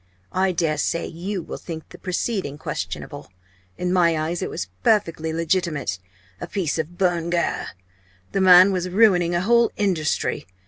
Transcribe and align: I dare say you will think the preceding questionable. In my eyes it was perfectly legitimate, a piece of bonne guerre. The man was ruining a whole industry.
I 0.33 0.51
dare 0.51 0.79
say 0.79 1.05
you 1.05 1.43
will 1.43 1.59
think 1.59 1.89
the 1.89 1.99
preceding 1.99 2.57
questionable. 2.57 3.29
In 3.77 3.93
my 3.93 4.17
eyes 4.17 4.41
it 4.41 4.49
was 4.49 4.65
perfectly 4.81 5.31
legitimate, 5.31 5.99
a 6.39 6.47
piece 6.47 6.79
of 6.79 6.97
bonne 6.97 7.29
guerre. 7.29 7.67
The 8.31 8.41
man 8.41 8.71
was 8.71 8.89
ruining 8.89 9.35
a 9.35 9.41
whole 9.41 9.71
industry. 9.77 10.47